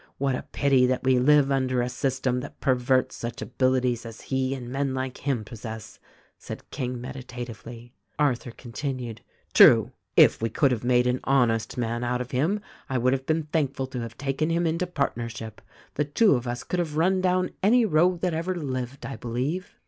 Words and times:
What 0.17 0.33
a 0.33 0.47
pity 0.51 0.87
that 0.87 1.03
we 1.03 1.19
live 1.19 1.51
under 1.51 1.79
a 1.79 1.87
system 1.87 2.39
that 2.39 2.59
perverts 2.59 3.15
such 3.15 3.39
abilities 3.39 4.03
as 4.03 4.21
he 4.33 4.55
and 4.55 4.67
men 4.71 4.95
like 4.95 5.19
him 5.19 5.45
possess," 5.45 5.99
said 6.39 6.67
King 6.71 6.99
meditatively. 6.99 7.93
Arthur 8.17 8.49
continued: 8.49 9.21
"True! 9.53 9.91
If 10.17 10.41
we 10.41 10.49
could 10.49 10.71
have 10.71 10.83
made 10.83 11.05
an 11.05 11.19
honest 11.25 11.77
man 11.77 12.03
out 12.03 12.19
of 12.19 12.31
him 12.31 12.61
I 12.89 12.97
would 12.97 13.13
have 13.13 13.27
been 13.27 13.43
thankful 13.43 13.85
to 13.93 13.99
have 14.01 14.17
taken 14.17 14.49
him 14.49 14.65
into 14.65 14.87
partnership. 14.87 15.61
The 15.93 16.05
two 16.05 16.33
of 16.33 16.47
us 16.47 16.63
could 16.63 16.79
have 16.79 16.97
run 16.97 17.21
down 17.21 17.51
any 17.61 17.85
rogue 17.85 18.21
that 18.21 18.33
ever 18.33 18.55
lived, 18.55 19.05
I 19.05 19.17
believe." 19.17 19.75